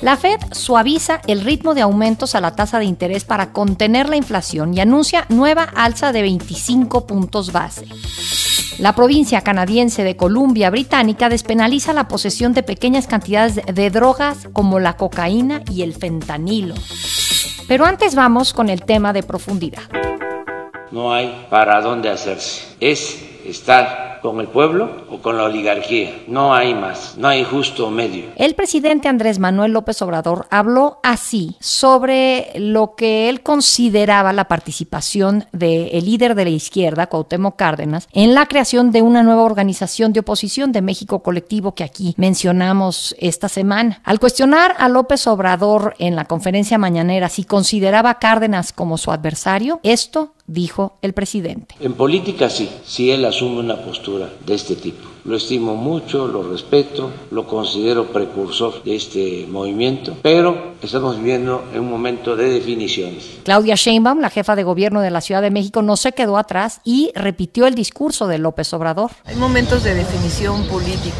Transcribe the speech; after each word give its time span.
La 0.00 0.16
Fed 0.16 0.38
suaviza 0.52 1.20
el 1.26 1.40
ritmo 1.40 1.74
de 1.74 1.80
aumentos 1.80 2.34
a 2.34 2.40
la 2.40 2.54
tasa 2.54 2.78
de 2.78 2.84
interés 2.84 3.24
para 3.24 3.52
contener 3.52 4.08
la 4.08 4.16
inflación 4.16 4.74
y 4.74 4.80
anuncia 4.80 5.26
nueva 5.28 5.62
alza 5.62 6.12
de 6.12 6.22
25 6.22 7.06
puntos 7.06 7.52
base. 7.52 7.86
La 8.78 8.94
provincia 8.94 9.42
canadiense 9.42 10.02
de 10.02 10.16
Columbia 10.16 10.68
Británica 10.68 11.28
despenaliza 11.28 11.92
la 11.92 12.08
posesión 12.08 12.54
de 12.54 12.64
pequeñas 12.64 13.06
cantidades 13.06 13.60
de 13.64 13.90
drogas 13.90 14.48
como 14.52 14.80
la 14.80 14.96
cocaína 14.96 15.62
y 15.70 15.82
el 15.82 15.94
fentanilo. 15.94 16.74
Pero 17.68 17.86
antes 17.86 18.14
vamos 18.14 18.52
con 18.52 18.68
el 18.68 18.82
tema 18.82 19.12
de 19.12 19.22
profundidad. 19.22 19.82
No 20.90 21.12
hay 21.12 21.46
para 21.50 21.80
dónde 21.80 22.10
hacerse. 22.10 22.76
Es 22.80 23.16
estar 23.44 24.03
con 24.24 24.40
el 24.40 24.48
pueblo 24.48 25.04
o 25.10 25.18
con 25.18 25.36
la 25.36 25.44
oligarquía. 25.44 26.22
No 26.28 26.54
hay 26.54 26.72
más, 26.72 27.14
no 27.18 27.28
hay 27.28 27.44
justo 27.44 27.90
medio. 27.90 28.30
El 28.36 28.54
presidente 28.54 29.06
Andrés 29.06 29.38
Manuel 29.38 29.72
López 29.72 30.00
Obrador 30.00 30.46
habló 30.48 30.98
así 31.02 31.56
sobre 31.60 32.50
lo 32.54 32.94
que 32.94 33.28
él 33.28 33.42
consideraba 33.42 34.32
la 34.32 34.48
participación 34.48 35.44
del 35.52 36.06
líder 36.06 36.34
de 36.34 36.44
la 36.44 36.50
izquierda, 36.50 37.06
Cuauhtémoc 37.06 37.56
Cárdenas, 37.56 38.08
en 38.14 38.32
la 38.32 38.46
creación 38.46 38.92
de 38.92 39.02
una 39.02 39.22
nueva 39.22 39.42
organización 39.42 40.14
de 40.14 40.20
oposición 40.20 40.72
de 40.72 40.80
México 40.80 41.22
Colectivo 41.22 41.74
que 41.74 41.84
aquí 41.84 42.14
mencionamos 42.16 43.14
esta 43.18 43.50
semana. 43.50 44.00
Al 44.04 44.20
cuestionar 44.20 44.74
a 44.78 44.88
López 44.88 45.26
Obrador 45.26 45.96
en 45.98 46.16
la 46.16 46.24
conferencia 46.24 46.78
mañanera 46.78 47.28
si 47.28 47.44
consideraba 47.44 48.08
a 48.08 48.18
Cárdenas 48.20 48.72
como 48.72 48.96
su 48.96 49.10
adversario, 49.10 49.80
esto 49.82 50.32
dijo 50.46 50.98
el 51.02 51.12
presidente. 51.12 51.74
En 51.80 51.94
política 51.94 52.50
sí, 52.50 52.68
si 52.84 53.10
él 53.10 53.24
asume 53.24 53.60
una 53.60 53.76
postura 53.76 54.30
de 54.46 54.54
este 54.54 54.76
tipo. 54.76 55.14
Lo 55.24 55.36
estimo 55.36 55.74
mucho, 55.74 56.28
lo 56.28 56.42
respeto, 56.50 57.10
lo 57.30 57.46
considero 57.46 58.08
precursor 58.08 58.82
de 58.84 58.94
este 58.94 59.46
movimiento, 59.48 60.14
pero 60.20 60.74
estamos 60.82 61.16
viviendo 61.16 61.64
en 61.72 61.80
un 61.80 61.88
momento 61.88 62.36
de 62.36 62.50
definiciones. 62.50 63.38
Claudia 63.42 63.74
Sheinbaum, 63.74 64.20
la 64.20 64.28
jefa 64.28 64.54
de 64.54 64.64
gobierno 64.64 65.00
de 65.00 65.10
la 65.10 65.22
Ciudad 65.22 65.40
de 65.40 65.50
México, 65.50 65.80
no 65.80 65.96
se 65.96 66.12
quedó 66.12 66.36
atrás 66.36 66.82
y 66.84 67.10
repitió 67.14 67.66
el 67.66 67.74
discurso 67.74 68.26
de 68.26 68.36
López 68.36 68.70
Obrador. 68.74 69.12
Hay 69.24 69.36
momentos 69.36 69.82
de 69.82 69.94
definición 69.94 70.66
política 70.66 71.16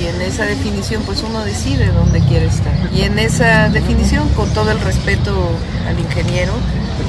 y 0.00 0.06
en 0.06 0.20
esa 0.22 0.44
definición 0.44 1.02
pues 1.02 1.22
uno 1.22 1.44
decide 1.44 1.88
dónde 1.88 2.20
quiere 2.20 2.46
estar. 2.46 2.72
Y 2.94 3.02
en 3.02 3.18
esa 3.18 3.68
definición, 3.68 4.28
con 4.30 4.48
todo 4.54 4.70
el 4.70 4.80
respeto 4.80 5.34
al 5.88 5.98
ingeniero, 5.98 6.52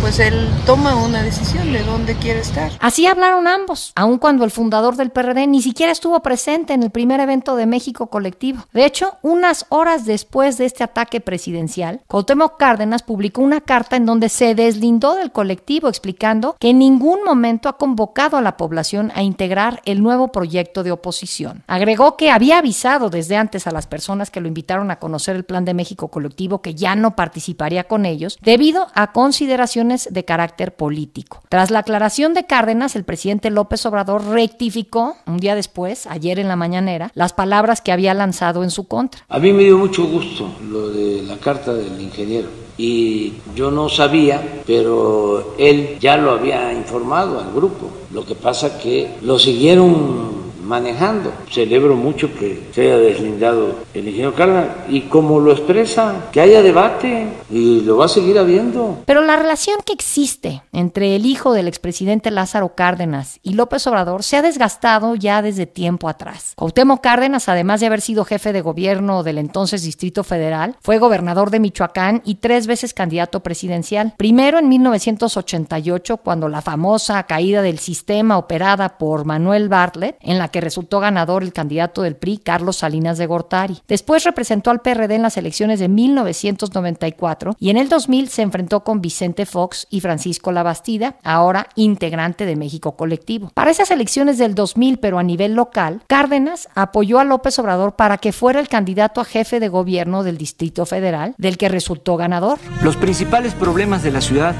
pues 0.01 0.19
él 0.19 0.49
toma 0.65 0.95
una 0.95 1.21
decisión 1.21 1.71
de 1.71 1.83
dónde 1.83 2.15
quiere 2.15 2.39
estar. 2.39 2.71
Así 2.79 3.05
hablaron 3.05 3.47
ambos, 3.47 3.93
aun 3.95 4.17
cuando 4.17 4.43
el 4.43 4.49
fundador 4.49 4.95
del 4.95 5.11
PRD 5.11 5.45
ni 5.45 5.61
siquiera 5.61 5.91
estuvo 5.91 6.19
presente 6.21 6.73
en 6.73 6.81
el 6.81 6.89
primer 6.89 7.19
evento 7.19 7.55
de 7.55 7.67
México 7.67 8.07
colectivo. 8.07 8.65
De 8.73 8.85
hecho, 8.85 9.17
unas 9.21 9.67
horas 9.69 10.05
después 10.05 10.57
de 10.57 10.65
este 10.65 10.83
ataque 10.83 11.21
presidencial, 11.21 12.01
Cuauhtémoc 12.07 12.57
Cárdenas 12.57 13.03
publicó 13.03 13.41
una 13.43 13.61
carta 13.61 13.95
en 13.95 14.07
donde 14.07 14.29
se 14.29 14.55
deslindó 14.55 15.13
del 15.13 15.31
colectivo 15.31 15.87
explicando 15.87 16.55
que 16.59 16.71
en 16.71 16.79
ningún 16.79 17.23
momento 17.23 17.69
ha 17.69 17.77
convocado 17.77 18.37
a 18.37 18.41
la 18.41 18.57
población 18.57 19.11
a 19.13 19.21
integrar 19.21 19.81
el 19.85 20.01
nuevo 20.01 20.29
proyecto 20.29 20.81
de 20.81 20.91
oposición. 20.91 21.63
Agregó 21.67 22.17
que 22.17 22.31
había 22.31 22.57
avisado 22.57 23.11
desde 23.11 23.35
antes 23.35 23.67
a 23.67 23.71
las 23.71 23.85
personas 23.85 24.31
que 24.31 24.41
lo 24.41 24.47
invitaron 24.47 24.89
a 24.89 24.97
conocer 24.97 25.35
el 25.35 25.43
plan 25.43 25.63
de 25.63 25.75
México 25.75 26.07
colectivo 26.07 26.63
que 26.63 26.73
ya 26.73 26.95
no 26.95 27.15
participaría 27.15 27.83
con 27.83 28.07
ellos 28.07 28.39
debido 28.41 28.87
a 28.95 29.11
consideraciones 29.11 29.90
de 30.09 30.25
carácter 30.25 30.75
político. 30.75 31.41
Tras 31.49 31.71
la 31.71 31.79
aclaración 31.79 32.33
de 32.33 32.45
Cárdenas, 32.45 32.95
el 32.95 33.03
presidente 33.03 33.49
López 33.49 33.85
Obrador 33.85 34.25
rectificó 34.25 35.15
un 35.25 35.37
día 35.37 35.55
después, 35.55 36.07
ayer 36.07 36.39
en 36.39 36.47
la 36.47 36.55
mañanera, 36.55 37.11
las 37.13 37.33
palabras 37.33 37.81
que 37.81 37.91
había 37.91 38.13
lanzado 38.13 38.63
en 38.63 38.71
su 38.71 38.87
contra. 38.87 39.21
A 39.29 39.39
mí 39.39 39.53
me 39.53 39.63
dio 39.63 39.77
mucho 39.77 40.05
gusto 40.05 40.49
lo 40.69 40.89
de 40.89 41.21
la 41.23 41.37
carta 41.37 41.73
del 41.73 41.99
ingeniero 42.01 42.47
y 42.77 43.33
yo 43.55 43.69
no 43.69 43.89
sabía, 43.89 44.63
pero 44.65 45.53
él 45.57 45.97
ya 45.99 46.17
lo 46.17 46.31
había 46.31 46.73
informado 46.73 47.39
al 47.39 47.53
grupo. 47.53 47.91
Lo 48.11 48.25
que 48.25 48.35
pasa 48.35 48.79
que 48.79 49.17
lo 49.21 49.37
siguieron 49.37 50.40
manejando. 50.71 51.33
Celebro 51.51 51.97
mucho 51.97 52.33
que 52.33 52.69
se 52.73 52.83
haya 52.83 52.97
deslindado 52.97 53.75
el 53.93 54.07
ingeniero 54.07 54.33
Cárdenas 54.33 54.69
y 54.87 55.01
como 55.01 55.41
lo 55.41 55.51
expresa, 55.51 56.29
que 56.31 56.39
haya 56.39 56.61
debate 56.61 57.27
y 57.49 57.81
lo 57.81 57.97
va 57.97 58.05
a 58.05 58.07
seguir 58.07 58.39
habiendo. 58.39 58.99
Pero 59.05 59.21
la 59.21 59.35
relación 59.35 59.79
que 59.85 59.91
existe 59.91 60.63
entre 60.71 61.17
el 61.17 61.25
hijo 61.25 61.51
del 61.51 61.67
expresidente 61.67 62.31
Lázaro 62.31 62.73
Cárdenas 62.73 63.41
y 63.43 63.53
López 63.53 63.85
Obrador 63.85 64.23
se 64.23 64.37
ha 64.37 64.41
desgastado 64.41 65.15
ya 65.15 65.41
desde 65.41 65.65
tiempo 65.65 66.07
atrás. 66.07 66.53
Cuauhtémoc 66.55 67.01
Cárdenas, 67.01 67.49
además 67.49 67.81
de 67.81 67.87
haber 67.87 67.99
sido 67.99 68.23
jefe 68.23 68.53
de 68.53 68.61
gobierno 68.61 69.23
del 69.23 69.39
entonces 69.39 69.83
Distrito 69.83 70.23
Federal, 70.23 70.77
fue 70.79 70.99
gobernador 70.99 71.51
de 71.51 71.59
Michoacán 71.59 72.21
y 72.23 72.35
tres 72.35 72.65
veces 72.65 72.93
candidato 72.93 73.41
presidencial. 73.41 74.13
Primero 74.17 74.57
en 74.57 74.69
1988, 74.69 76.17
cuando 76.17 76.47
la 76.47 76.61
famosa 76.61 77.21
caída 77.23 77.61
del 77.61 77.79
sistema 77.79 78.37
operada 78.37 78.97
por 78.97 79.25
Manuel 79.25 79.67
Bartlett, 79.67 80.15
en 80.21 80.37
la 80.37 80.47
que 80.47 80.60
resultó 80.61 80.99
ganador 80.99 81.43
el 81.43 81.53
candidato 81.53 82.01
del 82.01 82.15
PRI, 82.15 82.37
Carlos 82.37 82.77
Salinas 82.77 83.17
de 83.17 83.25
Gortari. 83.25 83.81
Después 83.87 84.23
representó 84.23 84.71
al 84.71 84.81
PRD 84.81 85.15
en 85.15 85.21
las 85.21 85.37
elecciones 85.37 85.79
de 85.79 85.89
1994 85.89 87.55
y 87.59 87.69
en 87.69 87.77
el 87.77 87.89
2000 87.89 88.29
se 88.29 88.41
enfrentó 88.41 88.83
con 88.83 89.01
Vicente 89.01 89.45
Fox 89.45 89.87
y 89.89 90.01
Francisco 90.01 90.51
Labastida, 90.51 91.15
ahora 91.23 91.67
integrante 91.75 92.45
de 92.45 92.55
México 92.55 92.95
Colectivo. 92.95 93.51
Para 93.53 93.71
esas 93.71 93.91
elecciones 93.91 94.37
del 94.37 94.55
2000, 94.55 94.99
pero 94.99 95.19
a 95.19 95.23
nivel 95.23 95.53
local, 95.53 96.01
Cárdenas 96.07 96.69
apoyó 96.75 97.19
a 97.19 97.23
López 97.23 97.57
Obrador 97.59 97.95
para 97.95 98.17
que 98.17 98.31
fuera 98.31 98.59
el 98.59 98.69
candidato 98.69 99.21
a 99.21 99.25
jefe 99.25 99.59
de 99.59 99.69
gobierno 99.69 100.23
del 100.23 100.37
Distrito 100.37 100.85
Federal, 100.85 101.35
del 101.37 101.57
que 101.57 101.69
resultó 101.69 102.17
ganador. 102.17 102.59
Los 102.83 102.97
principales 102.97 103.53
problemas 103.53 104.03
de 104.03 104.11
la 104.11 104.21
ciudad 104.21 104.55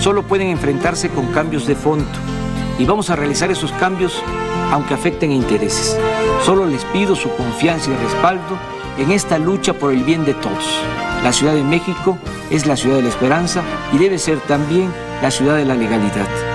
solo 0.00 0.24
pueden 0.24 0.48
enfrentarse 0.48 1.08
con 1.08 1.32
cambios 1.32 1.66
de 1.66 1.74
fondo 1.74 2.04
y 2.78 2.84
vamos 2.84 3.10
a 3.10 3.16
realizar 3.16 3.50
esos 3.50 3.72
cambios 3.72 4.22
aunque 4.70 4.94
afecten 4.94 5.32
intereses. 5.32 5.98
Solo 6.44 6.66
les 6.66 6.84
pido 6.86 7.16
su 7.16 7.30
confianza 7.36 7.90
y 7.90 7.96
respaldo 7.96 8.58
en 8.98 9.10
esta 9.10 9.38
lucha 9.38 9.72
por 9.72 9.92
el 9.92 10.04
bien 10.04 10.24
de 10.24 10.34
todos. 10.34 10.80
La 11.22 11.32
Ciudad 11.32 11.54
de 11.54 11.64
México 11.64 12.18
es 12.50 12.66
la 12.66 12.76
ciudad 12.76 12.96
de 12.96 13.02
la 13.02 13.08
esperanza 13.08 13.62
y 13.92 13.98
debe 13.98 14.18
ser 14.18 14.38
también 14.40 14.92
la 15.22 15.30
ciudad 15.30 15.56
de 15.56 15.64
la 15.64 15.74
legalidad. 15.74 16.53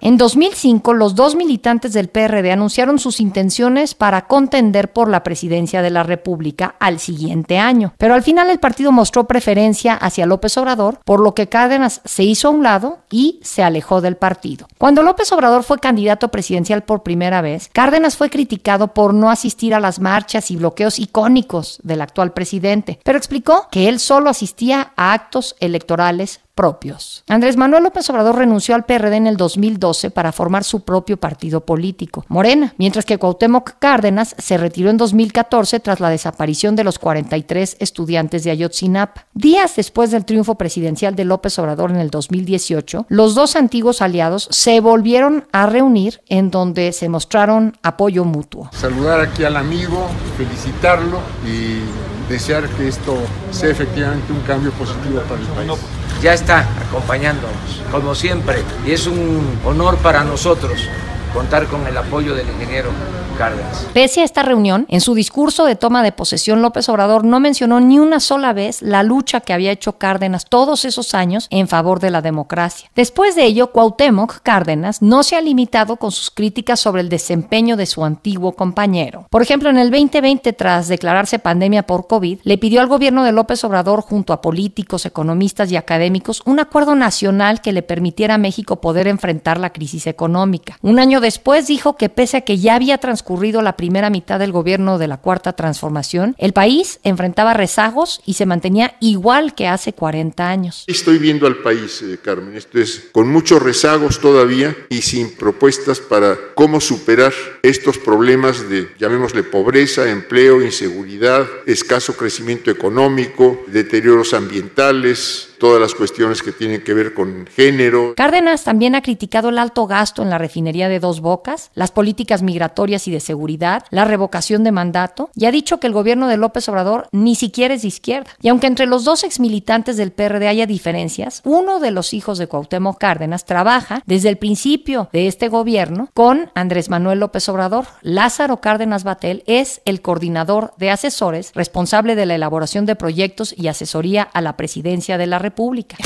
En 0.00 0.16
2005, 0.16 0.94
los 0.94 1.14
dos 1.16 1.34
militantes 1.34 1.92
del 1.92 2.08
PRD 2.08 2.52
anunciaron 2.52 2.98
sus 2.98 3.20
intenciones 3.20 3.94
para 3.94 4.26
contender 4.26 4.92
por 4.92 5.08
la 5.08 5.24
presidencia 5.24 5.82
de 5.82 5.90
la 5.90 6.04
República 6.04 6.76
al 6.78 7.00
siguiente 7.00 7.58
año. 7.58 7.94
Pero 7.98 8.14
al 8.14 8.22
final 8.22 8.48
el 8.48 8.60
partido 8.60 8.92
mostró 8.92 9.26
preferencia 9.26 9.94
hacia 9.94 10.26
López 10.26 10.56
Obrador, 10.56 11.00
por 11.04 11.20
lo 11.20 11.34
que 11.34 11.48
Cárdenas 11.48 12.00
se 12.04 12.22
hizo 12.22 12.48
a 12.48 12.52
un 12.52 12.62
lado 12.62 12.98
y 13.10 13.40
se 13.42 13.62
alejó 13.62 14.00
del 14.00 14.16
partido. 14.16 14.68
Cuando 14.78 15.02
López 15.02 15.32
Obrador 15.32 15.64
fue 15.64 15.78
candidato 15.78 16.28
presidencial 16.28 16.82
por 16.82 17.02
primera 17.02 17.40
vez, 17.40 17.68
Cárdenas 17.72 18.16
fue 18.16 18.30
criticado 18.30 18.94
por 18.94 19.14
no 19.14 19.30
asistir 19.30 19.74
a 19.74 19.80
las 19.80 19.98
marchas 19.98 20.50
y 20.50 20.56
bloqueos 20.56 20.98
icónicos 20.98 21.80
del 21.82 22.02
actual 22.02 22.32
presidente, 22.32 23.00
pero 23.02 23.18
explicó 23.18 23.66
que 23.70 23.88
él 23.88 23.98
solo 23.98 24.30
asistía 24.30 24.92
a 24.96 25.12
actos 25.12 25.56
electorales 25.58 26.40
propios. 26.58 27.22
Andrés 27.28 27.56
Manuel 27.56 27.84
López 27.84 28.10
Obrador 28.10 28.34
renunció 28.34 28.74
al 28.74 28.84
PRD 28.84 29.14
en 29.14 29.28
el 29.28 29.36
2012 29.36 30.10
para 30.10 30.32
formar 30.32 30.64
su 30.64 30.80
propio 30.80 31.16
partido 31.16 31.60
político, 31.60 32.24
Morena, 32.26 32.74
mientras 32.78 33.04
que 33.04 33.16
Cuauhtémoc 33.16 33.74
Cárdenas 33.78 34.34
se 34.38 34.58
retiró 34.58 34.90
en 34.90 34.96
2014 34.96 35.78
tras 35.78 36.00
la 36.00 36.10
desaparición 36.10 36.74
de 36.74 36.82
los 36.82 36.98
43 36.98 37.76
estudiantes 37.78 38.42
de 38.42 38.50
Ayotzinapa. 38.50 39.26
Días 39.34 39.76
después 39.76 40.10
del 40.10 40.24
triunfo 40.24 40.56
presidencial 40.56 41.14
de 41.14 41.26
López 41.26 41.56
Obrador 41.60 41.92
en 41.92 41.98
el 41.98 42.10
2018, 42.10 43.06
los 43.08 43.36
dos 43.36 43.54
antiguos 43.54 44.02
aliados 44.02 44.48
se 44.50 44.80
volvieron 44.80 45.46
a 45.52 45.66
reunir 45.66 46.22
en 46.26 46.50
donde 46.50 46.90
se 46.92 47.08
mostraron 47.08 47.78
apoyo 47.84 48.24
mutuo. 48.24 48.68
Saludar 48.72 49.20
aquí 49.20 49.44
al 49.44 49.56
amigo, 49.56 50.08
felicitarlo 50.36 51.20
y 51.46 52.07
desear 52.28 52.68
que 52.68 52.88
esto 52.88 53.16
sea 53.50 53.70
efectivamente 53.70 54.32
un 54.32 54.40
cambio 54.40 54.70
positivo 54.72 55.20
para 55.28 55.40
el 55.40 55.46
país. 55.48 55.80
Ya 56.22 56.34
está 56.34 56.66
acompañándonos, 56.88 57.82
como 57.90 58.14
siempre, 58.14 58.62
y 58.86 58.92
es 58.92 59.06
un 59.06 59.58
honor 59.64 59.96
para 59.98 60.24
nosotros 60.24 60.88
contar 61.32 61.66
con 61.66 61.86
el 61.86 61.96
apoyo 61.96 62.34
del 62.34 62.48
ingeniero 62.48 62.90
Cárdenas. 63.38 63.86
Pese 63.92 64.22
a 64.22 64.24
esta 64.24 64.42
reunión, 64.42 64.84
en 64.88 65.00
su 65.00 65.14
discurso 65.14 65.64
de 65.64 65.76
toma 65.76 66.02
de 66.02 66.10
posesión, 66.10 66.60
López 66.60 66.88
Obrador 66.88 67.24
no 67.24 67.38
mencionó 67.38 67.78
ni 67.78 68.00
una 68.00 68.18
sola 68.18 68.52
vez 68.52 68.82
la 68.82 69.04
lucha 69.04 69.40
que 69.40 69.52
había 69.52 69.70
hecho 69.70 69.96
Cárdenas 69.96 70.46
todos 70.46 70.84
esos 70.84 71.14
años 71.14 71.46
en 71.50 71.68
favor 71.68 72.00
de 72.00 72.10
la 72.10 72.20
democracia. 72.20 72.90
Después 72.96 73.36
de 73.36 73.44
ello, 73.44 73.70
Cuauhtémoc 73.70 74.40
Cárdenas 74.42 75.02
no 75.02 75.22
se 75.22 75.36
ha 75.36 75.40
limitado 75.40 75.98
con 75.98 76.10
sus 76.10 76.32
críticas 76.32 76.80
sobre 76.80 77.00
el 77.00 77.08
desempeño 77.08 77.76
de 77.76 77.86
su 77.86 78.04
antiguo 78.04 78.52
compañero. 78.52 79.28
Por 79.30 79.42
ejemplo, 79.42 79.70
en 79.70 79.78
el 79.78 79.92
2020, 79.92 80.52
tras 80.54 80.88
declararse 80.88 81.38
pandemia 81.38 81.84
por 81.84 82.08
COVID, 82.08 82.40
le 82.42 82.58
pidió 82.58 82.80
al 82.80 82.88
gobierno 82.88 83.22
de 83.22 83.30
López 83.30 83.62
Obrador, 83.62 84.00
junto 84.00 84.32
a 84.32 84.40
políticos, 84.40 85.06
economistas 85.06 85.70
y 85.70 85.76
académicos, 85.76 86.42
un 86.44 86.58
acuerdo 86.58 86.96
nacional 86.96 87.60
que 87.60 87.72
le 87.72 87.82
permitiera 87.82 88.34
a 88.34 88.38
México 88.38 88.80
poder 88.80 89.06
enfrentar 89.06 89.60
la 89.60 89.70
crisis 89.70 90.08
económica. 90.08 90.76
Un 90.82 90.98
año 90.98 91.17
después 91.20 91.66
dijo 91.66 91.96
que 91.96 92.08
pese 92.08 92.38
a 92.38 92.40
que 92.42 92.58
ya 92.58 92.74
había 92.74 92.98
transcurrido 92.98 93.62
la 93.62 93.76
primera 93.76 94.10
mitad 94.10 94.38
del 94.38 94.52
gobierno 94.52 94.98
de 94.98 95.08
la 95.08 95.18
Cuarta 95.18 95.52
Transformación, 95.54 96.34
el 96.38 96.52
país 96.52 97.00
enfrentaba 97.02 97.54
rezagos 97.54 98.20
y 98.26 98.34
se 98.34 98.46
mantenía 98.46 98.96
igual 99.00 99.54
que 99.54 99.66
hace 99.66 99.92
40 99.92 100.48
años. 100.48 100.84
Estoy 100.86 101.18
viendo 101.18 101.46
al 101.46 101.56
país, 101.56 102.02
eh, 102.02 102.18
Carmen, 102.22 102.56
esto 102.56 102.78
es 102.78 103.08
con 103.12 103.28
muchos 103.28 103.62
rezagos 103.62 104.20
todavía 104.20 104.76
y 104.88 105.02
sin 105.02 105.34
propuestas 105.36 106.00
para 106.00 106.36
cómo 106.54 106.80
superar 106.80 107.32
estos 107.62 107.98
problemas 107.98 108.68
de, 108.68 108.88
llamémosle, 108.98 109.42
pobreza, 109.42 110.10
empleo, 110.10 110.62
inseguridad, 110.62 111.46
escaso 111.66 112.16
crecimiento 112.16 112.70
económico, 112.70 113.62
deterioros 113.66 114.34
ambientales, 114.34 115.48
todas 115.58 115.80
las 115.80 115.94
cuestiones 115.94 116.42
que 116.42 116.52
tienen 116.52 116.82
que 116.82 116.94
ver 116.94 117.14
con 117.14 117.46
género. 117.46 118.14
Cárdenas 118.16 118.64
también 118.64 118.94
ha 118.94 119.02
criticado 119.02 119.48
el 119.48 119.58
alto 119.58 119.86
gasto 119.86 120.22
en 120.22 120.30
la 120.30 120.38
refinería 120.38 120.88
de 120.88 121.00
Dos 121.08 121.20
Bocas, 121.22 121.70
las 121.74 121.90
políticas 121.90 122.42
migratorias 122.42 123.08
y 123.08 123.10
de 123.10 123.20
seguridad, 123.20 123.84
la 123.88 124.04
revocación 124.04 124.62
de 124.62 124.72
mandato 124.72 125.30
y 125.34 125.46
ha 125.46 125.50
dicho 125.50 125.80
que 125.80 125.86
el 125.86 125.94
gobierno 125.94 126.28
de 126.28 126.36
López 126.36 126.68
Obrador 126.68 127.08
ni 127.12 127.34
siquiera 127.34 127.72
es 127.72 127.80
de 127.80 127.88
izquierda. 127.88 128.30
Y 128.42 128.48
aunque 128.48 128.66
entre 128.66 128.84
los 128.84 129.04
dos 129.04 129.24
exmilitantes 129.24 129.96
del 129.96 130.12
PRD 130.12 130.48
haya 130.48 130.66
diferencias, 130.66 131.40
uno 131.46 131.80
de 131.80 131.92
los 131.92 132.12
hijos 132.12 132.36
de 132.36 132.46
Cuauhtémoc 132.46 132.98
Cárdenas 132.98 133.46
trabaja 133.46 134.02
desde 134.04 134.28
el 134.28 134.36
principio 134.36 135.08
de 135.10 135.28
este 135.28 135.48
gobierno 135.48 136.10
con 136.12 136.50
Andrés 136.54 136.90
Manuel 136.90 137.20
López 137.20 137.48
Obrador. 137.48 137.86
Lázaro 138.02 138.60
Cárdenas 138.60 139.02
Batel 139.02 139.44
es 139.46 139.80
el 139.86 140.02
coordinador 140.02 140.74
de 140.76 140.90
asesores 140.90 141.52
responsable 141.54 142.16
de 142.16 142.26
la 142.26 142.34
elaboración 142.34 142.84
de 142.84 142.96
proyectos 142.96 143.54
y 143.56 143.68
asesoría 143.68 144.24
a 144.24 144.42
la 144.42 144.58
presidencia 144.58 145.16
de 145.16 145.26
la 145.26 145.38
República. 145.38 145.96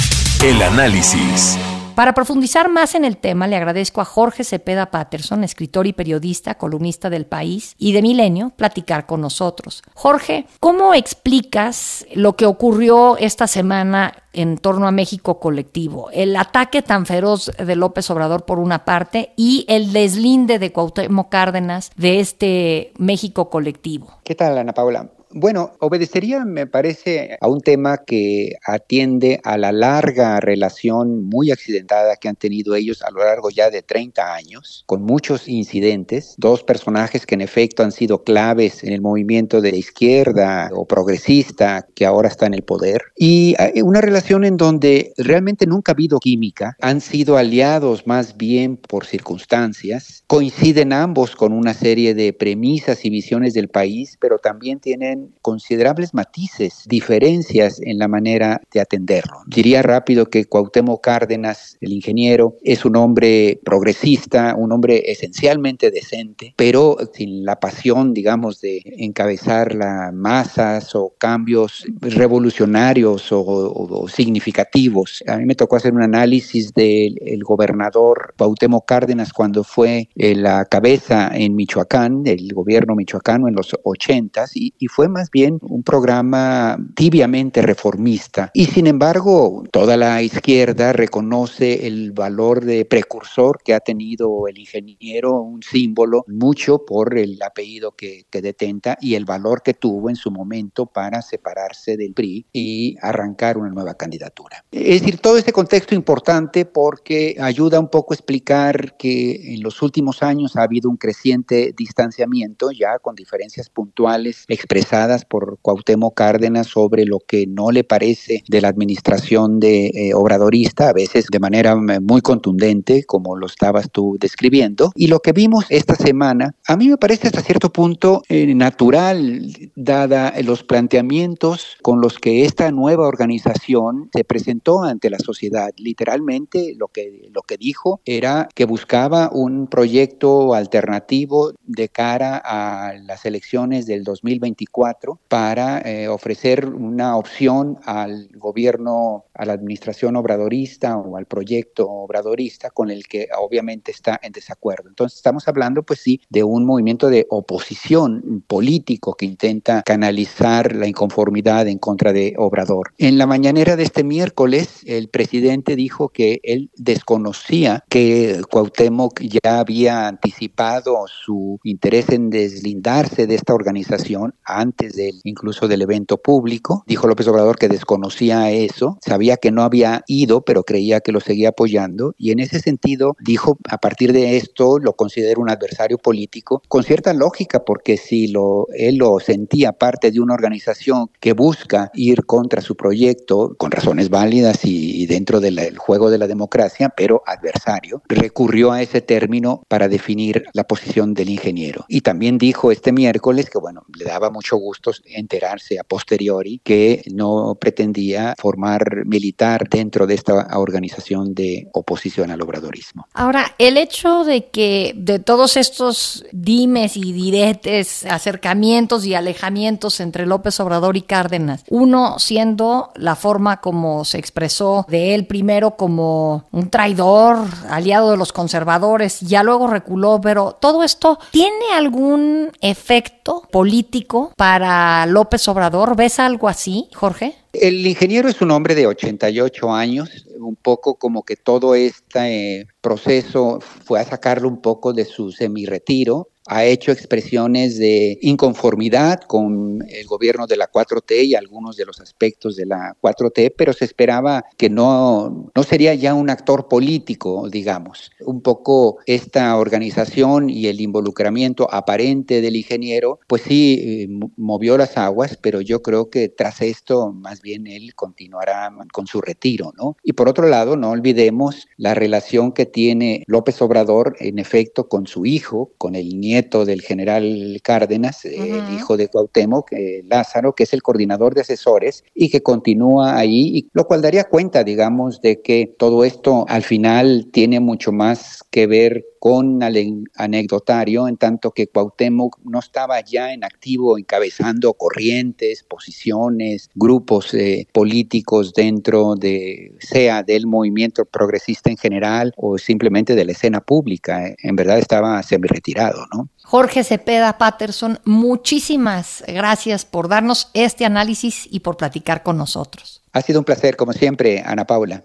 El 0.44 0.62
análisis. 0.62 1.58
Para 1.94 2.15
profundizar 2.15 2.71
más 2.71 2.94
en 2.94 3.05
el 3.05 3.19
tema, 3.19 3.47
le 3.47 3.56
agradezco 3.56 4.00
a 4.00 4.06
Jorge 4.06 4.44
Cepeda 4.44 4.91
Patterson, 4.91 5.44
escritor 5.44 5.87
y 5.87 5.93
periodista, 5.93 6.55
columnista 6.55 7.11
del 7.11 7.27
País 7.27 7.75
y 7.79 7.93
de 7.93 8.00
Milenio, 8.00 8.50
platicar 8.56 9.05
con 9.05 9.21
nosotros. 9.21 9.83
Jorge, 9.94 10.47
¿cómo 10.59 10.94
explicas 10.94 12.06
lo 12.15 12.35
que 12.35 12.47
ocurrió 12.47 13.19
esta 13.19 13.47
semana 13.47 14.15
en 14.33 14.56
torno 14.56 14.87
a 14.87 14.91
México 14.93 15.39
colectivo? 15.39 16.09
El 16.12 16.35
ataque 16.37 16.81
tan 16.81 17.05
feroz 17.05 17.50
de 17.59 17.77
López 17.77 18.09
Obrador 18.11 18.47
por 18.47 18.59
una 18.59 18.87
parte 18.87 19.33
y 19.37 19.67
el 19.69 19.93
deslinde 19.93 20.59
de 20.59 20.73
Cuauhtémoc 20.73 21.29
Cárdenas 21.29 21.91
de 21.97 22.21
este 22.21 22.93
México 22.97 23.50
colectivo. 23.50 24.19
¿Qué 24.25 24.35
tal, 24.35 24.56
Ana 24.56 24.73
Paula? 24.73 25.11
Bueno, 25.34 25.73
obedecería, 25.81 26.44
me 26.44 26.67
parece, 26.67 27.38
a 27.40 27.49
un 27.49 27.61
tema 27.61 27.99
que 28.05 28.56
atiende 28.67 29.40
a 29.44 29.56
la 29.56 29.73
larga 29.73 30.40
relación 30.40 31.25
muy 31.25 31.50
accidentada 31.50 32.17
que 32.17 32.29
han 32.29 32.37
tenido 32.37 32.75
ellos 32.75 33.02
a 33.02 33.11
lo 33.11 33.25
largo 33.25 33.49
ya 33.49 33.70
de 33.70 33.81
30 33.81 34.34
años, 34.34 34.84
con 34.87 35.02
muchos 35.02 35.49
incidentes, 35.49 36.34
dos 36.37 36.62
personajes 36.62 37.25
que 37.25 37.34
en 37.34 37.40
efecto 37.40 37.82
han 37.82 37.93
sido 37.93 38.25
claves 38.25 38.84
en 38.84 38.93
el 38.93 39.00
movimiento 39.00 39.62
de 39.62 39.70
izquierda 39.70 40.69
o 40.75 40.84
progresista 40.84 41.87
que 41.94 42.05
ahora 42.05 42.29
está 42.29 42.44
en 42.46 42.55
el 42.55 42.62
poder, 42.62 43.00
y 43.17 43.55
eh, 43.58 43.82
una 43.82 44.02
relación 44.02 44.44
en 44.44 44.58
donde 44.58 45.14
realmente 45.17 45.67
nunca 45.67 45.93
ha 45.93 45.94
habido 45.94 46.19
química, 46.19 46.76
han 46.82 47.00
sido 47.00 47.38
aliados 47.38 48.06
más 48.06 48.37
bien 48.37 48.76
por 48.76 49.06
circunstancias, 49.06 50.25
coinciden 50.26 50.93
ambos 50.93 51.37
con 51.37 51.52
una 51.55 51.73
serie 51.73 52.14
de 52.14 52.34
premisas 52.34 53.05
y 53.06 53.11
visiones 53.11 53.55
del 53.55 53.69
país, 53.69 54.19
pero 54.20 54.38
también 54.38 54.79
tienen 54.79 55.21
considerables 55.40 56.14
matices, 56.14 56.84
diferencias 56.86 57.80
en 57.80 57.98
la 57.98 58.08
manera 58.08 58.60
de 58.72 58.80
atenderlo. 58.80 59.38
Diría 59.46 59.82
rápido 59.82 60.26
que 60.26 60.44
Cuauhtémoc 60.44 61.02
Cárdenas, 61.02 61.76
el 61.80 61.92
ingeniero, 61.92 62.56
es 62.62 62.84
un 62.84 62.96
hombre 62.96 63.60
progresista, 63.64 64.54
un 64.56 64.72
hombre 64.72 65.10
esencialmente 65.10 65.90
decente, 65.90 66.54
pero 66.56 66.96
sin 67.12 67.44
la 67.44 67.58
pasión, 67.60 68.14
digamos, 68.14 68.60
de 68.60 68.82
encabezar 68.84 69.74
las 69.74 70.12
masas 70.12 70.94
o 70.94 71.14
cambios 71.19 71.84
revolucionarios 72.00 73.28
o, 73.30 74.06
significativos. 74.08 75.22
A 75.26 75.36
mí 75.36 75.44
me 75.44 75.54
tocó 75.54 75.76
hacer 75.76 75.92
un 75.92 76.02
análisis 76.02 76.72
del 76.72 77.42
gobernador 77.42 78.34
Cuauhtémoc 78.36 78.86
Cárdenas 78.86 79.32
cuando 79.32 79.64
fue 79.64 80.08
eh, 80.16 80.34
la 80.34 80.64
cabeza 80.64 81.30
en 81.34 81.54
Michoacán, 81.54 82.22
del 82.22 82.52
gobierno 82.52 82.94
michoacano 82.94 83.48
en 83.48 83.54
los 83.54 83.76
ochentas, 83.84 84.56
y, 84.56 84.74
y 84.78 84.88
fue 84.88 85.08
más 85.12 85.31
bien 85.31 85.59
un 85.62 85.82
programa 85.82 86.79
tibiamente 86.94 87.62
reformista. 87.62 88.50
Y 88.55 88.67
sin 88.67 88.87
embargo, 88.87 89.64
toda 89.70 89.97
la 89.97 90.23
izquierda 90.23 90.93
reconoce 90.93 91.87
el 91.87 92.12
valor 92.12 92.64
de 92.64 92.85
precursor 92.85 93.61
que 93.62 93.75
ha 93.75 93.81
tenido 93.81 94.49
el 94.49 94.59
ingeniero, 94.59 95.41
un 95.41 95.62
símbolo, 95.62 96.25
mucho 96.26 96.85
por 96.85 97.17
el 97.19 97.41
apellido 97.43 97.93
que, 97.93 98.25
que 98.31 98.43
detenta 98.43 98.97
y 99.00 99.14
el 99.14 99.25
valor 99.25 99.62
que 99.62 99.75
tuvo 99.75 100.11
en 100.11 100.17
su 100.17 100.31
momento 100.31 100.87
para 100.87 101.23
separarse 101.23 101.97
del 101.97 102.15
PRI 102.15 102.47
y 102.53 102.97
arrancar 103.00 103.58
una 103.58 103.70
nueva 103.70 103.94
candidatura. 103.94 104.65
Es 104.70 105.00
decir, 105.00 105.19
todo 105.19 105.38
este 105.38 105.53
contexto 105.53 105.94
importante 105.94 106.65
porque 106.65 107.37
ayuda 107.41 107.81
un 107.81 107.88
poco 107.88 108.12
a 108.12 108.17
explicar 108.17 108.97
que 108.97 109.55
en 109.55 109.62
los 109.62 109.82
últimos 109.82 110.23
años 110.23 110.56
ha 110.56 110.62
habido 110.62 110.88
un 110.88 110.97
creciente 110.97 111.75
distanciamiento 111.76 112.70
ya 112.70 112.99
con 112.99 113.15
diferencias 113.15 113.69
puntuales 113.69 114.44
expresadas 114.49 115.01
por 115.28 115.58
Cuauhtémoc 115.62 116.14
Cárdenas 116.14 116.69
sobre 116.69 117.04
lo 117.04 117.19
que 117.19 117.46
no 117.46 117.70
le 117.70 117.84
parece 117.84 118.44
de 118.49 118.60
la 118.60 118.69
administración 118.69 119.60
de 119.60 119.87
eh, 119.87 120.14
obradorista, 120.14 120.88
a 120.88 120.93
veces 120.93 121.26
de 121.31 121.40
manera 121.40 121.72
eh, 121.72 122.00
muy 122.00 122.20
contundente, 122.20 123.04
como 123.04 123.37
lo 123.37 123.46
estabas 123.46 123.90
tú 123.90 124.16
describiendo. 124.20 124.93
Y 124.94 125.08
lo 125.08 125.20
que 125.20 125.32
vimos 125.32 125.64
esta 125.69 125.94
semana, 125.94 126.54
a 126.66 126.76
mí 126.76 126.88
me 126.88 126.96
parece 126.96 127.26
hasta 127.28 127.43
cierto 127.43 127.72
punto 127.72 128.22
eh, 128.28 128.54
natural, 128.54 129.43
dada 129.75 130.32
los 130.43 130.62
planteamientos 130.62 131.76
con 131.82 132.00
los 132.00 132.19
que 132.19 132.44
esta 132.44 132.70
nueva 132.70 133.06
organización 133.06 134.08
se 134.14 134.25
presentó 134.25 134.82
ante 134.82 135.10
la 135.10 135.19
sociedad. 135.19 135.70
Literalmente 135.76 136.75
lo 136.76 136.88
que, 136.88 137.28
lo 137.32 137.43
que 137.43 137.56
dijo 137.56 138.00
era 138.05 138.48
que 138.55 138.64
buscaba 138.64 139.31
un 139.32 139.66
proyecto 139.66 140.55
alternativo 140.55 141.53
de 141.65 141.88
cara 141.88 142.41
a 142.44 142.94
las 142.94 143.24
elecciones 143.24 143.86
del 143.86 144.05
2024 144.05 144.92
para 145.29 145.81
eh, 145.81 146.08
ofrecer 146.08 146.67
una 146.67 147.17
opción 147.17 147.79
al 147.84 148.29
gobierno, 148.34 149.25
a 149.34 149.44
la 149.44 149.53
administración 149.53 150.17
obradorista 150.17 150.96
o 150.96 151.17
al 151.17 151.27
proyecto 151.27 151.89
obradorista 151.89 152.70
con 152.70 152.91
el 152.91 153.06
que 153.06 153.29
obviamente 153.39 153.93
está 153.93 154.19
en 154.22 154.32
desacuerdo. 154.32 154.89
Entonces 154.89 155.17
estamos 155.17 155.49
hablando 155.49 155.82
pues 155.82 156.01
sí 156.01 156.20
de 156.29 156.43
un 156.44 156.65
movimiento 156.65 157.08
de 157.08 157.27
oposición 157.31 158.44
político 158.46 159.15
que 159.15 159.27
intenta 159.27 159.82
canalizar 159.82 160.75
la 160.75 160.87
inconformidad 160.87 161.69
en 161.69 161.79
contra 161.79 162.13
de 162.13 162.34
Obrador. 162.37 162.93
En 162.99 163.19
la 163.19 163.27
mañanera 163.27 163.77
de 163.77 163.82
este 163.82 164.05
miércoles 164.05 164.82
el 164.87 165.08
presidente 165.08 165.77
dijo 165.77 166.08
que 166.08 166.41
él 166.43 166.70
desconocía 166.77 167.84
que 167.89 168.41
Cuauhtémoc 168.51 169.20
ya 169.20 169.61
había 169.61 170.08
anticipado 170.08 171.05
su 171.06 171.61
interés 171.65 172.08
en 172.11 172.31
deslindarse 172.31 173.27
de 173.27 173.34
esta 173.34 173.55
organización 173.55 174.34
antes 174.44 174.81
del, 174.89 175.20
incluso 175.24 175.69
del 175.69 175.82
evento 175.82 176.19
público. 176.19 176.84
Dijo 176.86 177.06
López 177.06 177.29
Obrador 177.29 177.58
que 177.58 177.69
desconocía 177.69 178.51
eso, 178.51 178.98
sabía 179.05 179.36
que 179.36 179.51
no 179.51 179.62
había 179.62 180.03
ido, 180.06 180.43
pero 180.43 180.65
creía 180.65 181.01
que 181.01 181.12
lo 181.12 181.20
seguía 181.20 181.51
apoyando. 181.51 182.15
Y 182.19 182.31
en 182.31 182.41
ese 182.41 182.60
sentido 182.60 183.17
dijo, 183.20 183.58
a 183.69 183.79
partir 183.79 184.12
de 184.12 184.36
esto 184.36 184.79
lo 184.79 184.94
considero 184.94 185.41
un 185.41 185.51
adversario 185.51 185.98
político, 185.98 186.62
con 186.69 186.82
cierta 186.82 187.12
lógica, 187.12 187.65
porque 187.65 187.96
si 187.96 188.29
lo, 188.29 188.67
él 188.74 188.96
lo 188.96 189.19
sentía 189.20 189.72
parte 189.72 190.10
de 190.10 190.20
una 190.20 190.34
organización 190.34 191.08
que 191.20 191.32
busca 191.32 191.91
ir 191.94 192.24
contra 192.24 192.60
su 192.60 192.77
proyecto, 192.77 193.55
con 193.58 193.70
razones 193.70 194.08
válidas 194.08 194.65
y, 194.65 195.06
dentro 195.06 195.41
del 195.41 195.77
juego 195.79 196.10
de 196.10 196.19
la 196.19 196.27
democracia, 196.27 196.93
pero 196.96 197.22
adversario, 197.27 198.03
recurrió 198.08 198.72
a 198.72 198.82
ese 198.82 199.01
término 199.01 199.62
para 199.69 199.89
definir 199.89 200.44
la 200.53 200.65
posición 200.65 201.15
del 201.15 201.31
ingeniero. 201.31 201.84
Y 201.89 202.03
también 202.03 202.39
dijo 202.39 202.72
este 202.72 202.93
miércoles 202.93 203.51
que, 203.51 203.58
bueno, 203.58 203.82
le 203.98 204.05
daba 204.05 204.31
mucho 204.31 204.56
gusto 204.62 204.92
enterarse 205.04 205.78
a 205.78 205.84
posteriori 205.84 206.60
que 206.62 207.02
no 207.12 207.56
pretendía 207.60 208.34
formar 208.38 209.04
militar 209.06 209.69
dentro 209.69 210.06
de 210.06 210.14
esta 210.14 210.58
organización 210.58 211.34
de 211.34 211.69
oposición 211.72 212.31
al 212.31 212.42
obradorismo. 212.42 213.06
Ahora, 213.14 213.54
el 213.58 213.76
hecho 213.76 214.24
de 214.24 214.46
que 214.46 214.92
de 214.96 215.19
todos 215.19 215.56
estos 215.56 216.24
dimes 216.32 216.96
y 216.96 217.12
diretes, 217.12 218.04
acercamientos 218.06 219.04
y 219.04 219.14
alejamientos 219.14 220.00
entre 220.00 220.26
López 220.26 220.58
Obrador 220.60 220.96
y 220.96 221.02
Cárdenas, 221.02 221.64
uno 221.69 222.19
siendo 222.19 222.90
la 222.94 223.16
forma 223.16 223.60
como 223.60 224.04
se 224.04 224.19
expresó 224.19 224.86
de 224.88 225.14
él 225.14 225.26
primero 225.26 225.76
como 225.76 226.46
un 226.52 226.70
traidor, 226.70 227.38
aliado 227.69 228.10
de 228.10 228.16
los 228.16 228.32
conservadores, 228.32 229.20
ya 229.20 229.42
luego 229.42 229.66
reculó, 229.66 230.20
pero 230.20 230.56
todo 230.60 230.82
esto 230.82 231.19
tiene 231.31 231.72
algún 231.74 232.50
efecto 232.60 233.21
político 233.50 234.32
para 234.36 235.06
López 235.06 235.46
Obrador? 235.48 235.96
¿Ves 235.96 236.19
algo 236.19 236.48
así, 236.48 236.88
Jorge? 236.94 237.36
El 237.52 237.86
ingeniero 237.86 238.29
es 238.29 238.41
un 238.41 238.50
hombre 238.50 238.74
de 238.74 238.86
88 238.86 239.72
años, 239.72 240.26
un 240.38 240.56
poco 240.56 240.94
como 240.94 241.22
que 241.22 241.36
todo 241.36 241.74
este 241.74 242.67
proceso 242.81 243.60
fue 243.60 244.00
a 244.00 244.05
sacarlo 244.05 244.48
un 244.48 244.60
poco 244.60 244.93
de 244.93 245.05
su 245.05 245.32
semi-retiro 245.32 246.29
ha 246.46 246.65
hecho 246.65 246.93
expresiones 246.93 247.79
de 247.79 248.19
inconformidad 248.20 249.20
con 249.20 249.84
el 249.89 250.06
gobierno 250.06 250.46
de 250.46 250.56
la 250.56 250.70
4T 250.70 251.25
y 251.25 251.34
algunos 251.34 251.77
de 251.77 251.84
los 251.84 252.01
aspectos 252.01 252.56
de 252.56 252.67
la 252.67 252.96
4T, 253.01 253.55
pero 253.56 253.72
se 253.72 253.84
esperaba 253.84 254.44
que 254.56 254.69
no, 254.69 255.51
no 255.55 255.63
sería 255.63 255.94
ya 255.94 256.15
un 256.15 256.31
actor 256.31 256.69
político, 256.69 257.49
digamos. 257.49 258.11
Un 258.20 258.41
poco 258.43 258.99
esta 259.06 259.56
organización 259.56 260.51
y 260.51 260.67
el 260.67 260.81
involucramiento 260.81 261.72
aparente 261.72 262.41
del 262.41 262.56
ingeniero, 262.56 263.20
pues 263.27 263.43
sí, 263.43 263.79
eh, 263.81 264.08
movió 264.37 264.77
las 264.77 264.96
aguas, 264.96 265.39
pero 265.41 265.61
yo 265.61 265.82
creo 265.82 266.11
que 266.11 266.29
tras 266.29 266.61
esto 266.61 267.13
más 267.13 267.41
bien 267.41 267.67
él 267.67 267.94
continuará 267.94 268.72
con 268.93 269.06
su 269.06 269.20
retiro, 269.20 269.72
¿no? 269.77 269.96
Y 270.03 270.13
por 270.15 270.29
otro 270.29 270.49
lado, 270.49 270.77
no 270.77 270.91
olvidemos 270.91 271.69
la 271.77 271.94
relación 271.94 272.53
que 272.53 272.67
tiene 272.67 273.22
López 273.27 273.61
Obrador, 273.63 274.17
en 274.19 274.39
efecto, 274.39 274.89
con 274.89 275.06
su 275.06 275.27
hijo, 275.27 275.72
con 275.79 275.94
el 275.94 276.19
nieto 276.20 276.31
nieto 276.32 276.65
del 276.65 276.81
general 276.81 277.60
Cárdenas, 277.62 278.24
el 278.24 278.74
hijo 278.74 278.96
de 278.96 279.08
Cuauhtémoc, 279.08 279.70
Lázaro, 280.05 280.55
que 280.55 280.62
es 280.65 280.72
el 280.72 280.82
coordinador 280.82 281.34
de 281.34 281.43
asesores 281.43 282.05
y 282.15 282.31
que 282.31 282.43
continúa 282.43 283.19
ahí, 283.19 283.69
lo 283.74 283.86
cual 283.86 284.01
daría 284.01 284.24
cuenta, 284.24 284.65
digamos, 284.65 285.20
de 285.20 285.43
que 285.43 285.74
todo 285.79 286.05
esto 286.05 286.46
al 286.48 286.62
final 286.62 287.29
tiene 287.32 287.60
mucho 287.60 287.93
más 287.93 288.43
que 288.51 288.67
ver 288.67 289.05
con 289.22 289.62
el 289.62 290.05
anecdotario, 290.17 291.06
en 291.06 291.17
tanto 291.17 291.53
que 291.53 291.69
Cuauhtémoc 291.69 292.39
no 292.44 292.58
estaba 292.58 293.01
ya 293.03 293.32
en 293.32 293.44
activo 293.44 293.96
encabezando 293.96 294.74
corrientes, 294.74 295.62
posiciones, 295.62 296.69
grupos 296.74 297.32
eh, 297.34 297.69
políticos 297.72 298.53
dentro 298.53 299.15
de, 299.15 299.77
sea 299.79 300.24
del 300.24 300.48
movimiento 300.48 301.05
progresista 301.05 301.70
en 301.70 301.77
general 301.77 302.32
o 302.36 302.58
simplemente 302.58 303.15
de 303.15 303.24
la 303.24 303.31
escena 303.31 303.60
pública. 303.60 304.34
En 304.43 304.56
verdad 304.56 304.81
estaba 304.81 305.22
semi-retirado, 305.22 306.05
¿no? 306.12 306.21
Jorge 306.43 306.84
Cepeda 306.84 307.38
Patterson, 307.38 308.00
muchísimas 308.05 309.24
gracias 309.26 309.84
por 309.84 310.08
darnos 310.08 310.50
este 310.55 310.84
análisis 310.84 311.48
y 311.50 311.60
por 311.60 311.76
platicar 311.76 312.22
con 312.22 312.36
nosotros. 312.36 313.02
Ha 313.12 313.22
sido 313.22 313.41
un 313.41 313.44
placer, 313.44 313.76
como 313.76 313.93
siempre, 313.93 314.43
Ana 314.44 314.67
Paula. 314.67 315.05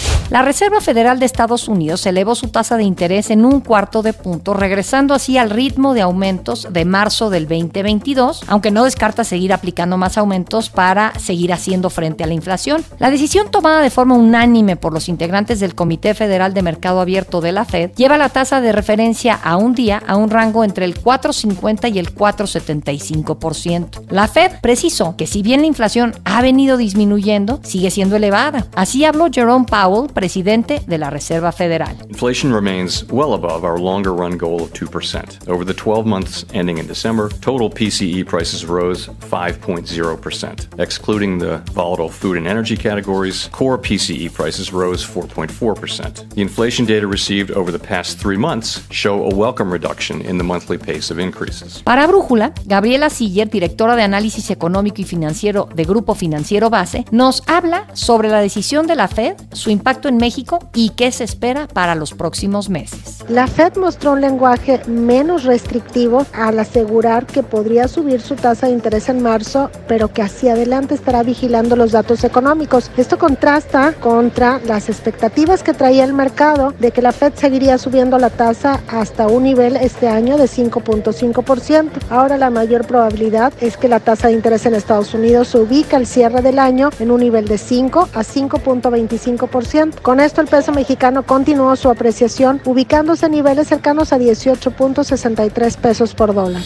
La 0.31 0.43
Reserva 0.43 0.79
Federal 0.79 1.19
de 1.19 1.25
Estados 1.25 1.67
Unidos 1.67 2.05
elevó 2.05 2.35
su 2.35 2.47
tasa 2.47 2.77
de 2.77 2.83
interés 2.83 3.31
en 3.31 3.43
un 3.43 3.59
cuarto 3.59 4.01
de 4.01 4.13
punto, 4.13 4.53
regresando 4.53 5.13
así 5.13 5.37
al 5.37 5.49
ritmo 5.49 5.93
de 5.93 5.99
aumentos 5.99 6.69
de 6.71 6.85
marzo 6.85 7.29
del 7.29 7.49
2022, 7.49 8.43
aunque 8.47 8.71
no 8.71 8.85
descarta 8.85 9.25
seguir 9.25 9.51
aplicando 9.51 9.97
más 9.97 10.17
aumentos 10.17 10.69
para 10.69 11.11
seguir 11.19 11.51
haciendo 11.51 11.89
frente 11.89 12.23
a 12.23 12.27
la 12.27 12.33
inflación. 12.33 12.81
La 12.97 13.11
decisión 13.11 13.51
tomada 13.51 13.81
de 13.81 13.89
forma 13.89 14.15
unánime 14.15 14.77
por 14.77 14.93
los 14.93 15.09
integrantes 15.09 15.59
del 15.59 15.75
Comité 15.75 16.13
Federal 16.13 16.53
de 16.53 16.61
Mercado 16.61 17.01
Abierto 17.01 17.41
de 17.41 17.51
la 17.51 17.65
Fed 17.65 17.91
lleva 17.97 18.17
la 18.17 18.29
tasa 18.29 18.61
de 18.61 18.71
referencia 18.71 19.33
a 19.33 19.57
un 19.57 19.75
día 19.75 20.01
a 20.07 20.15
un 20.15 20.29
rango 20.29 20.63
entre 20.63 20.85
el 20.85 20.95
4,50 20.95 21.93
y 21.93 21.99
el 21.99 22.15
4,75%. 22.15 24.03
La 24.09 24.29
Fed 24.29 24.53
precisó 24.61 25.17
que 25.17 25.27
si 25.27 25.41
bien 25.41 25.59
la 25.59 25.67
inflación 25.67 26.13
ha 26.23 26.41
venido 26.41 26.77
disminuyendo, 26.77 27.59
sigue 27.63 27.91
siendo 27.91 28.15
elevada. 28.15 28.67
Así 28.75 29.03
habló 29.03 29.27
Jerome 29.29 29.65
Powell, 29.65 30.09
presidente 30.21 30.83
de 30.85 30.99
la 30.99 31.09
Reserva 31.09 31.51
Federal. 31.51 31.97
Inflation 32.07 32.53
remains 32.53 33.03
well 33.09 33.33
above 33.33 33.63
our 33.63 33.79
longer 33.79 34.13
run 34.13 34.37
goal 34.37 34.61
of 34.61 34.71
2%. 34.73 35.49
Over 35.49 35.65
the 35.65 35.73
12 35.73 36.05
months 36.05 36.45
ending 36.53 36.77
in 36.77 36.85
December, 36.85 37.29
total 37.41 37.71
PCE 37.71 38.23
prices 38.27 38.63
rose 38.63 39.09
5.0%. 39.31 40.79
Excluding 40.79 41.39
the 41.39 41.57
volatile 41.73 42.07
food 42.07 42.37
and 42.37 42.45
energy 42.45 42.77
categories, 42.77 43.49
core 43.51 43.79
PCE 43.79 44.31
prices 44.31 44.71
rose 44.71 45.03
4.4%. 45.03 46.35
The 46.35 46.41
inflation 46.43 46.85
data 46.85 47.07
received 47.07 47.49
over 47.49 47.71
the 47.71 47.79
past 47.79 48.19
three 48.19 48.37
months 48.37 48.79
show 48.91 49.23
a 49.23 49.35
welcome 49.35 49.73
reduction 49.73 50.21
in 50.21 50.37
the 50.37 50.43
monthly 50.43 50.77
pace 50.77 51.09
of 51.09 51.17
increases. 51.17 51.81
Para 51.83 52.05
Brújula, 52.05 52.53
Gabriela 52.67 53.09
Siller, 53.09 53.49
directora 53.49 53.95
de 53.95 54.03
análisis 54.03 54.51
económico 54.51 55.01
y 55.01 55.03
financiero 55.03 55.67
de 55.73 55.83
Grupo 55.83 56.13
Financiero 56.13 56.69
Base, 56.69 57.05
nos 57.09 57.41
habla 57.47 57.87
sobre 57.93 58.29
la 58.29 58.39
decisión 58.39 58.85
de 58.85 58.95
la 58.95 59.07
Fed, 59.07 59.35
su 59.53 59.71
impacto 59.71 60.10
en 60.11 60.17
México 60.17 60.59
y 60.75 60.89
qué 60.89 61.11
se 61.11 61.23
espera 61.23 61.67
para 61.67 61.95
los 61.95 62.13
próximos 62.13 62.69
meses. 62.69 63.23
La 63.29 63.47
Fed 63.47 63.77
mostró 63.77 64.11
un 64.11 64.21
lenguaje 64.21 64.81
menos 64.87 65.45
restrictivo 65.45 66.25
al 66.33 66.59
asegurar 66.59 67.25
que 67.25 67.43
podría 67.43 67.87
subir 67.87 68.21
su 68.21 68.35
tasa 68.35 68.67
de 68.67 68.73
interés 68.73 69.09
en 69.09 69.23
marzo, 69.23 69.71
pero 69.87 70.13
que 70.13 70.21
hacia 70.21 70.53
adelante 70.53 70.93
estará 70.93 71.23
vigilando 71.23 71.75
los 71.75 71.91
datos 71.91 72.23
económicos. 72.23 72.91
Esto 72.97 73.17
contrasta 73.17 73.93
contra 73.93 74.59
las 74.65 74.89
expectativas 74.89 75.63
que 75.63 75.73
traía 75.73 76.03
el 76.03 76.13
mercado 76.13 76.73
de 76.79 76.91
que 76.91 77.01
la 77.01 77.11
Fed 77.11 77.33
seguiría 77.35 77.77
subiendo 77.77 78.17
la 78.17 78.29
tasa 78.29 78.81
hasta 78.89 79.27
un 79.27 79.43
nivel 79.43 79.77
este 79.77 80.07
año 80.07 80.37
de 80.37 80.45
5.5%. 80.45 81.89
Ahora 82.09 82.37
la 82.37 82.49
mayor 82.49 82.85
probabilidad 82.85 83.53
es 83.61 83.77
que 83.77 83.87
la 83.87 83.99
tasa 83.99 84.27
de 84.27 84.33
interés 84.33 84.65
en 84.65 84.75
Estados 84.75 85.13
Unidos 85.13 85.49
se 85.49 85.59
ubique 85.59 85.95
al 85.95 86.05
cierre 86.05 86.41
del 86.41 86.59
año 86.59 86.89
en 86.99 87.11
un 87.11 87.21
nivel 87.21 87.47
de 87.47 87.57
5 87.57 88.09
a 88.13 88.23
5.25%. 88.23 89.90
Con 90.01 90.19
esto 90.19 90.41
el 90.41 90.47
peso 90.47 90.71
mexicano 90.71 91.23
continuó 91.23 91.75
su 91.75 91.89
apreciación, 91.89 92.61
ubicándose 92.65 93.25
a 93.25 93.29
niveles 93.29 93.67
cercanos 93.67 94.13
a 94.13 94.17
18.63 94.17 95.77
pesos 95.77 96.13
por 96.13 96.33
dólar. 96.33 96.63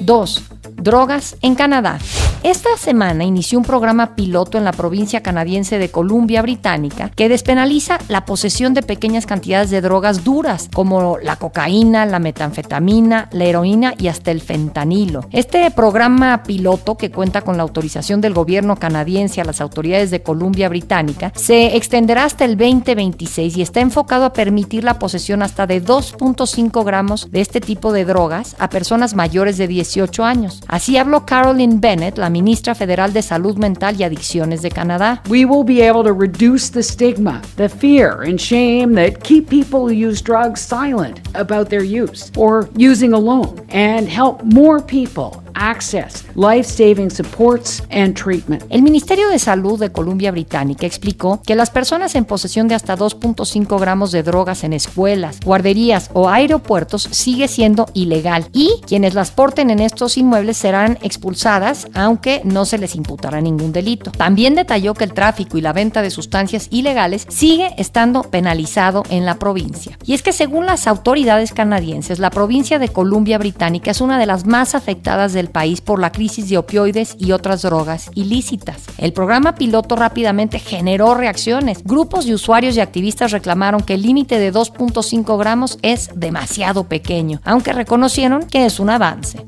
2. 0.00 0.42
Drogas 0.76 1.36
en 1.42 1.54
Canadá. 1.54 1.98
Esta 2.42 2.76
semana 2.76 3.24
inició 3.24 3.58
un 3.58 3.64
programa 3.64 4.14
piloto 4.14 4.56
en 4.56 4.64
la 4.64 4.72
provincia 4.72 5.22
canadiense 5.22 5.78
de 5.78 5.90
Columbia 5.90 6.42
Británica 6.42 7.10
que 7.10 7.28
despenaliza 7.28 7.98
la 8.08 8.24
posesión 8.24 8.72
de 8.74 8.82
pequeñas 8.82 9.26
cantidades 9.26 9.70
de 9.70 9.80
drogas 9.80 10.22
duras 10.22 10.68
como 10.72 11.18
la 11.18 11.36
cocaína, 11.36 12.06
la 12.06 12.18
metanfetamina, 12.18 13.28
la 13.32 13.44
heroína 13.44 13.94
y 13.98 14.08
hasta 14.08 14.30
el 14.30 14.40
fentanilo. 14.40 15.26
Este 15.32 15.68
programa 15.70 16.44
piloto 16.44 16.96
que 16.96 17.10
cuenta 17.10 17.42
con 17.42 17.56
la 17.56 17.64
autorización 17.64 18.20
del 18.20 18.34
gobierno 18.34 18.76
canadiense 18.76 19.40
a 19.40 19.44
las 19.44 19.60
autoridades 19.60 20.10
de 20.10 20.22
Columbia 20.22 20.68
Británica 20.68 21.32
se 21.34 21.76
extenderá 21.76 22.24
hasta 22.24 22.44
el 22.44 22.56
2026 22.56 23.56
y 23.56 23.62
está 23.62 23.80
enfocado 23.80 24.24
a 24.24 24.32
permitir 24.32 24.84
la 24.84 24.98
posesión 24.98 25.42
hasta 25.42 25.66
de 25.66 25.82
2.5 25.82 26.84
gramos 26.84 27.30
de 27.30 27.40
este 27.40 27.60
tipo 27.60 27.92
de 27.92 28.04
drogas 28.04 28.54
a 28.58 28.70
personas 28.70 29.14
mayores 29.14 29.58
de 29.58 29.66
18 29.66 30.24
años. 30.24 30.62
Así 30.68 30.96
habló 30.96 31.26
Caroline 31.26 31.78
Bennett, 31.78 32.18
la 32.18 32.30
ministra 32.36 32.74
federal 32.74 33.14
de 33.14 33.22
Salud 33.22 33.56
Mental 33.56 33.96
y 33.96 34.04
Adicciones 34.04 34.60
de 34.60 34.68
Canadá. 34.68 35.22
We 35.30 35.46
will 35.46 35.64
be 35.64 35.80
able 35.80 36.04
to 36.04 36.12
reduce 36.12 36.70
the 36.70 36.82
stigma, 36.82 37.40
the 37.56 37.70
fear 37.70 38.24
and 38.24 38.38
shame 38.38 38.92
that 38.96 39.22
keep 39.22 39.48
people 39.48 39.88
who 39.88 39.94
use 39.94 40.20
drugs 40.20 40.60
silent 40.60 41.20
about 41.34 41.70
their 41.70 41.82
use 41.82 42.30
or 42.36 42.68
using 42.76 43.14
alone 43.14 43.66
and 43.70 44.06
help 44.06 44.42
more 44.42 44.82
people 44.82 45.42
access 45.56 46.24
life-saving 46.36 47.10
supports 47.10 47.82
and 47.90 48.14
treatment. 48.14 48.62
El 48.70 48.82
Ministerio 48.82 49.28
de 49.28 49.38
Salud 49.38 49.80
de 49.80 49.90
Columbia 49.90 50.30
Británica 50.30 50.86
explicó 50.86 51.42
que 51.42 51.54
las 51.54 51.70
personas 51.70 52.14
en 52.14 52.24
posesión 52.24 52.68
de 52.68 52.74
hasta 52.74 52.96
2.5 52.96 53.80
gramos 53.80 54.12
de 54.12 54.22
drogas 54.22 54.62
en 54.64 54.72
escuelas, 54.72 55.40
guarderías 55.44 56.10
o 56.12 56.28
aeropuertos 56.28 57.08
sigue 57.10 57.48
siendo 57.48 57.86
ilegal 57.94 58.48
y 58.52 58.80
quienes 58.86 59.14
las 59.14 59.30
porten 59.30 59.70
en 59.70 59.80
estos 59.80 60.16
inmuebles 60.18 60.56
serán 60.56 60.98
expulsadas 61.02 61.88
aunque 61.94 62.42
no 62.44 62.64
se 62.64 62.78
les 62.78 62.94
imputará 62.94 63.40
ningún 63.40 63.72
delito. 63.72 64.10
También 64.10 64.54
detalló 64.54 64.94
que 64.94 65.04
el 65.04 65.14
tráfico 65.14 65.58
y 65.58 65.62
la 65.62 65.72
venta 65.72 66.02
de 66.02 66.10
sustancias 66.10 66.68
ilegales 66.70 67.26
sigue 67.28 67.74
estando 67.78 68.22
penalizado 68.22 69.02
en 69.10 69.24
la 69.24 69.38
provincia. 69.38 69.98
Y 70.04 70.14
es 70.14 70.22
que 70.22 70.32
según 70.32 70.66
las 70.66 70.86
autoridades 70.86 71.52
canadienses, 71.52 72.18
la 72.18 72.30
provincia 72.30 72.78
de 72.78 72.88
Columbia 72.88 73.38
Británica 73.38 73.90
es 73.90 74.00
una 74.00 74.18
de 74.18 74.26
las 74.26 74.46
más 74.46 74.74
afectadas 74.74 75.32
del 75.32 75.45
país 75.48 75.80
por 75.80 76.00
la 76.00 76.12
crisis 76.12 76.48
de 76.48 76.58
opioides 76.58 77.16
y 77.18 77.32
otras 77.32 77.62
drogas 77.62 78.10
ilícitas. 78.14 78.82
El 78.98 79.12
programa 79.12 79.54
piloto 79.54 79.96
rápidamente 79.96 80.58
generó 80.58 81.14
reacciones. 81.14 81.82
Grupos 81.84 82.26
de 82.26 82.34
usuarios 82.34 82.76
y 82.76 82.80
activistas 82.80 83.32
reclamaron 83.32 83.82
que 83.82 83.94
el 83.94 84.02
límite 84.02 84.38
de 84.38 84.52
2.5 84.52 85.38
gramos 85.38 85.78
es 85.82 86.10
demasiado 86.14 86.84
pequeño, 86.84 87.40
aunque 87.44 87.72
reconocieron 87.72 88.44
que 88.44 88.66
es 88.66 88.80
un 88.80 88.90
avance. 88.90 89.38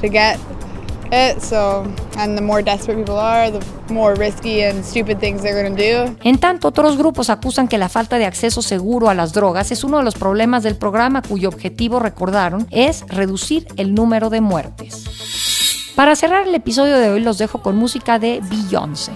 To 0.00 0.08
get 0.08 0.38
En 6.22 6.38
tanto, 6.38 6.68
otros 6.68 6.98
grupos 6.98 7.30
acusan 7.30 7.68
que 7.68 7.78
la 7.78 7.88
falta 7.88 8.18
de 8.18 8.26
acceso 8.26 8.62
seguro 8.62 9.08
a 9.08 9.14
las 9.14 9.32
drogas 9.32 9.70
es 9.70 9.84
uno 9.84 9.98
de 9.98 10.04
los 10.04 10.14
problemas 10.14 10.62
del 10.62 10.76
programa 10.76 11.22
cuyo 11.22 11.48
objetivo, 11.48 11.98
recordaron, 11.98 12.66
es 12.70 13.04
reducir 13.08 13.66
el 13.76 13.94
número 13.94 14.28
de 14.30 14.40
muertes. 14.40 15.04
Para 15.96 16.14
cerrar 16.14 16.46
el 16.46 16.54
episodio 16.54 16.98
de 16.98 17.10
hoy 17.10 17.20
los 17.20 17.38
dejo 17.38 17.60
con 17.60 17.76
música 17.76 18.18
de 18.18 18.40
Beyoncé. 18.48 19.12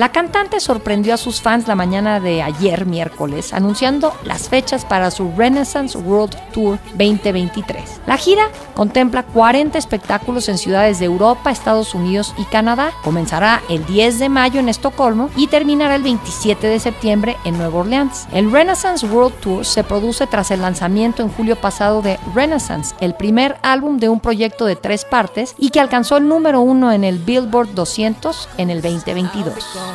La 0.00 0.12
cantante 0.12 0.60
sorprendió 0.60 1.12
a 1.12 1.18
sus 1.18 1.42
fans 1.42 1.68
la 1.68 1.74
mañana 1.74 2.20
de 2.20 2.40
ayer, 2.40 2.86
miércoles, 2.86 3.52
anunciando 3.52 4.14
las 4.24 4.48
fechas 4.48 4.86
para 4.86 5.10
su 5.10 5.30
Renaissance 5.36 5.98
World 5.98 6.34
Tour 6.54 6.78
2023. 6.94 8.00
La 8.06 8.16
gira 8.16 8.48
contempla 8.74 9.24
40 9.24 9.76
espectáculos 9.76 10.48
en 10.48 10.56
ciudades 10.56 11.00
de 11.00 11.04
Europa, 11.04 11.50
Estados 11.50 11.94
Unidos 11.94 12.32
y 12.38 12.44
Canadá. 12.46 12.92
Comenzará 13.04 13.60
el 13.68 13.84
10 13.84 14.20
de 14.20 14.30
mayo 14.30 14.58
en 14.58 14.70
Estocolmo 14.70 15.28
y 15.36 15.48
terminará 15.48 15.96
el 15.96 16.02
27 16.02 16.66
de 16.66 16.80
septiembre 16.80 17.36
en 17.44 17.58
Nueva 17.58 17.80
Orleans. 17.80 18.26
El 18.32 18.50
Renaissance 18.50 19.04
World 19.04 19.38
Tour 19.40 19.66
se 19.66 19.84
produce 19.84 20.26
tras 20.26 20.50
el 20.50 20.62
lanzamiento 20.62 21.22
en 21.22 21.28
julio 21.28 21.56
pasado 21.56 22.00
de 22.00 22.18
Renaissance, 22.34 22.94
el 23.00 23.12
primer 23.16 23.58
álbum 23.60 23.98
de 23.98 24.08
un 24.08 24.20
proyecto 24.20 24.64
de 24.64 24.76
tres 24.76 25.04
partes 25.04 25.54
y 25.58 25.68
que 25.68 25.80
alcanzó 25.80 26.16
el 26.16 26.26
número 26.26 26.62
uno 26.62 26.90
en 26.90 27.04
el 27.04 27.18
Billboard 27.18 27.74
200 27.74 28.48
en 28.56 28.70
el 28.70 28.80
2022. 28.80 29.89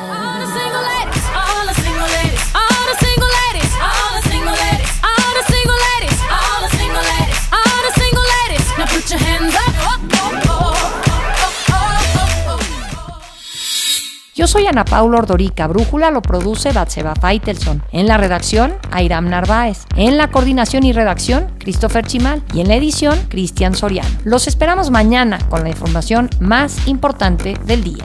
Yo 14.34 14.46
soy 14.46 14.66
Ana 14.66 14.84
Paula 14.84 15.18
Ordorica. 15.18 15.66
Brújula 15.66 16.10
lo 16.10 16.20
produce 16.20 16.70
Batseba 16.72 17.14
Faitelson. 17.14 17.82
En 17.90 18.06
la 18.06 18.18
redacción, 18.18 18.74
Airam 18.90 19.30
Narváez. 19.30 19.86
En 19.96 20.18
la 20.18 20.30
coordinación 20.30 20.84
y 20.84 20.92
redacción, 20.92 21.52
Christopher 21.58 22.06
Chimal. 22.06 22.42
Y 22.52 22.60
en 22.60 22.68
la 22.68 22.76
edición, 22.76 23.18
Cristian 23.30 23.74
Soriano. 23.74 24.08
Los 24.24 24.46
esperamos 24.46 24.90
mañana 24.90 25.38
con 25.48 25.62
la 25.62 25.70
información 25.70 26.28
más 26.38 26.86
importante 26.86 27.54
del 27.64 27.82
día. 27.82 28.04